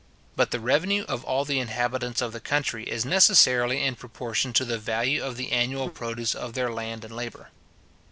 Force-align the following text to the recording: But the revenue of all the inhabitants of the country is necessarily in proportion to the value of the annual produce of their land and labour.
But 0.35 0.49
the 0.49 0.59
revenue 0.59 1.03
of 1.07 1.23
all 1.25 1.45
the 1.45 1.59
inhabitants 1.59 2.21
of 2.23 2.33
the 2.33 2.39
country 2.39 2.85
is 2.89 3.05
necessarily 3.05 3.83
in 3.83 3.93
proportion 3.95 4.51
to 4.53 4.65
the 4.65 4.79
value 4.79 5.23
of 5.23 5.37
the 5.37 5.51
annual 5.51 5.89
produce 5.91 6.33
of 6.33 6.55
their 6.55 6.73
land 6.73 7.05
and 7.05 7.15
labour. 7.15 7.51